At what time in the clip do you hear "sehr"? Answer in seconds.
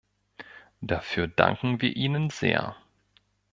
2.31-2.75